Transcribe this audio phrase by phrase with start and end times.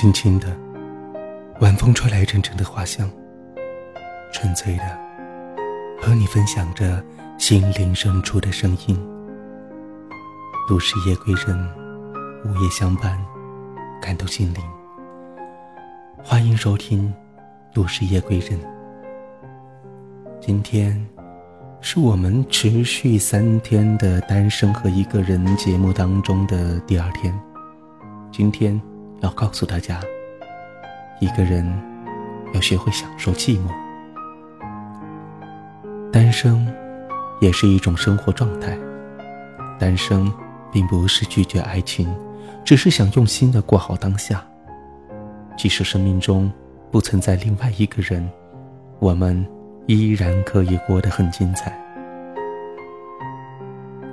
[0.00, 0.46] 轻轻的，
[1.60, 3.10] 晚风吹来阵阵的花香，
[4.32, 4.84] 纯粹的
[6.00, 7.04] 和你分享着
[7.36, 8.96] 心灵深处的声音。
[10.68, 11.68] 都市夜归人，
[12.44, 13.18] 午夜相伴，
[14.00, 14.62] 感动心灵。
[16.22, 17.12] 欢迎收听
[17.74, 18.56] 《都市夜归人》。
[20.40, 21.04] 今天
[21.80, 27.36] 是我们持续三天的单身和一个人节目当中的第二天。
[28.30, 28.80] 今天。
[29.20, 30.00] 要告诉大家，
[31.20, 31.66] 一个人
[32.54, 33.68] 要学会享受寂寞。
[36.12, 36.66] 单身
[37.40, 38.76] 也是一种生活状态。
[39.78, 40.32] 单身
[40.72, 42.12] 并不是拒绝爱情，
[42.64, 44.44] 只是想用心的过好当下。
[45.56, 46.50] 即使生命中
[46.90, 48.28] 不存在另外一个人，
[48.98, 49.46] 我们
[49.86, 51.76] 依然可以过得很精彩。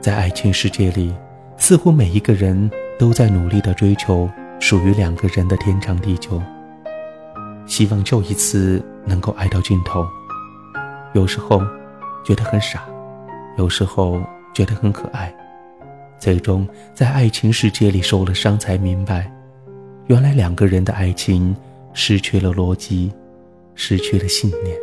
[0.01, 1.13] 在爱情世界里，
[1.57, 2.69] 似乎每一个人
[2.99, 4.29] 都在努力的追求。
[4.67, 6.41] 属于两个人的天长地久，
[7.67, 10.03] 希望就一次能够爱到尽头。
[11.13, 11.61] 有时候
[12.23, 12.83] 觉得很傻，
[13.59, 14.19] 有时候
[14.55, 15.31] 觉得很可爱，
[16.17, 19.31] 最终在爱情世界里受了伤，才明白，
[20.07, 21.55] 原来两个人的爱情
[21.93, 23.13] 失去了逻辑，
[23.75, 24.75] 失去了信念。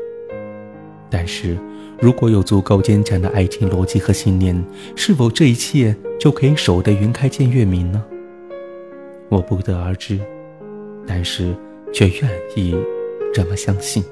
[1.11, 1.59] 但是，
[2.01, 4.65] 如果有足够坚强的爱情逻辑和信念，
[4.95, 8.01] 是否这一切就可以守得云开见月明呢？
[9.33, 10.21] 我不得而知，
[11.07, 11.57] 但是
[11.91, 12.77] 却愿意
[13.33, 14.05] 这么相信。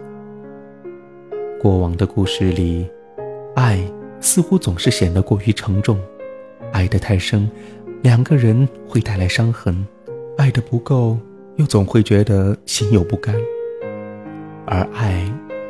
[1.61, 2.89] 过往的故事里，
[3.55, 3.79] 爱
[4.19, 6.01] 似乎总是显得过于沉重，
[6.73, 7.51] 爱得太深，
[8.01, 9.75] 两个人会带来伤痕；
[10.39, 11.19] 爱得不够，
[11.57, 13.35] 又总会觉得心有不甘。
[14.65, 15.23] 而爱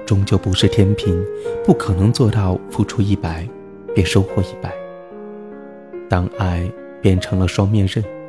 [0.07, 1.21] 终究不是天平，
[1.65, 3.45] 不可能做到付出一百
[3.97, 4.73] 便收获一百。
[6.09, 6.71] 当爱
[7.03, 8.20] 变成了双面刃。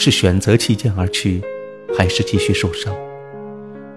[0.00, 1.42] 是选择弃剑而去，
[1.98, 2.94] 还是继续受伤？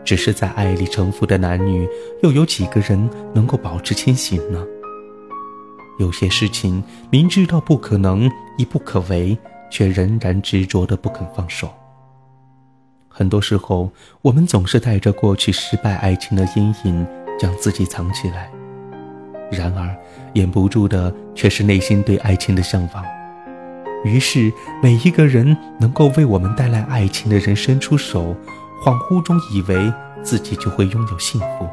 [0.04, 1.88] 只是在爱里沉浮的男女，
[2.24, 4.66] 又有几个人能够保持清醒呢？
[6.00, 9.38] 有些事情明知道不可能、亦不可为，
[9.70, 11.70] 却仍然执着的不肯放手。
[13.08, 13.92] 很多时候，
[14.24, 17.06] 我们总是带着过去失败爱情的阴影，
[17.38, 18.52] 将自己藏起来，
[19.52, 19.96] 然而
[20.34, 23.21] 掩不住的却是内心对爱情的向往。
[24.04, 24.52] 于是，
[24.82, 28.36] 每一个人能够为我们带来爱情的人伸出手，
[28.84, 31.68] 恍惚中以为自己就会拥有幸福。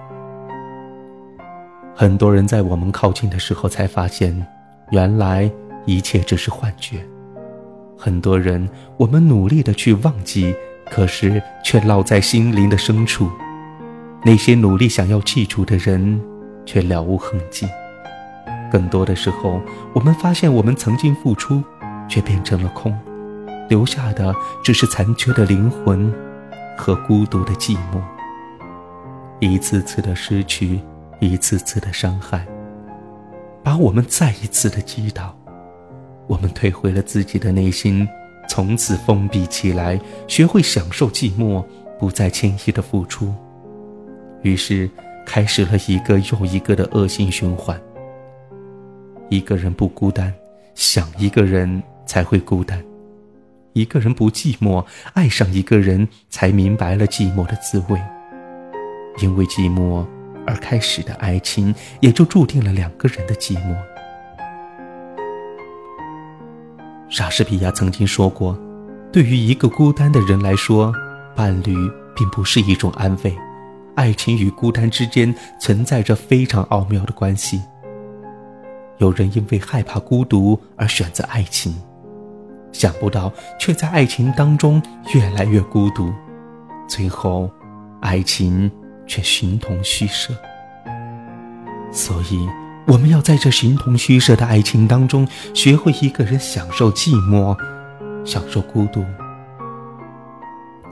[1.94, 4.46] 很多人在我们靠近的时候才发现，
[4.90, 5.50] 原来
[5.86, 6.98] 一切只是幻觉。
[7.96, 8.68] 很多人，
[8.98, 10.54] 我们努力的去忘记，
[10.90, 13.30] 可是却烙在心灵的深处。
[14.22, 16.20] 那些努力想要记住的人，
[16.66, 17.66] 却了无痕迹。
[18.70, 19.60] 更多的时候，
[19.94, 21.64] 我们发现我们曾经付出。
[22.08, 22.96] 却变成了空，
[23.68, 26.12] 留下的只是残缺的灵魂
[26.76, 28.00] 和孤独的寂寞。
[29.40, 30.80] 一次次的失去，
[31.20, 32.46] 一次次的伤害，
[33.62, 35.36] 把我们再一次的击倒。
[36.26, 38.06] 我们退回了自己的内心，
[38.48, 41.64] 从此封闭起来，学会享受寂寞，
[41.98, 43.32] 不再轻易的付出。
[44.42, 44.90] 于是，
[45.24, 47.80] 开始了一个又一个的恶性循环。
[49.28, 50.32] 一个人不孤单，
[50.74, 51.82] 想一个人。
[52.08, 52.82] 才会孤单，
[53.74, 58.00] 一个人不寂寞，爱上一个人才明白了寂寞的滋味。
[59.20, 60.04] 因为寂寞
[60.46, 63.76] 而开始的爱情，也就注定了两个人的寂寞。
[67.10, 68.58] 莎士比亚曾经说过
[69.12, 70.92] ：“对于一个孤单的人来说，
[71.36, 71.74] 伴侣
[72.16, 73.36] 并不是一种安慰，
[73.96, 77.60] 爱情与孤单之间存在着非常奥妙的关系。
[78.98, 81.74] 有人因为害怕孤独而选择爱情。”
[82.78, 84.80] 想不到，却在爱情当中
[85.12, 86.12] 越来越孤独，
[86.88, 87.50] 最后，
[88.00, 88.70] 爱情
[89.04, 90.32] 却形同虚设。
[91.90, 92.48] 所以，
[92.86, 97.58] 我们要在这形同虚设的爱情当中，学会一个人享受寂寞，
[98.24, 99.04] 享受孤独。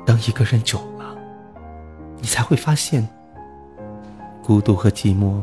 [0.05, 1.16] 当一个人久了，
[2.20, 3.08] 你才会发现，
[4.43, 5.40] 孤独和寂寞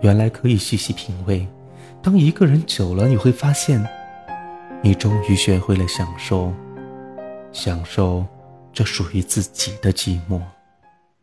[0.00, 1.46] 原来可以细细品味。
[2.00, 3.86] 当一个人久了，你会发现。
[4.84, 6.52] 你终于学会了享受，
[7.52, 8.26] 享受
[8.72, 10.40] 这属于自己的寂寞。